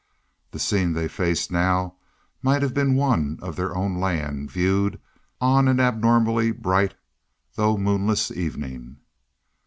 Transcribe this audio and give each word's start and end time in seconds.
The 0.49 0.57
scene 0.57 0.93
they 0.93 1.07
faced 1.07 1.51
now 1.51 1.93
might 2.41 2.63
have 2.63 2.73
been 2.73 2.95
one 2.95 3.37
of 3.39 3.55
their 3.55 3.75
own 3.77 3.99
land 3.99 4.49
viewed 4.49 4.99
on 5.39 5.67
an 5.67 5.79
abnormally 5.79 6.51
bright 6.51 6.95
though 7.53 7.77
moonless 7.77 8.31
evening. 8.31 8.97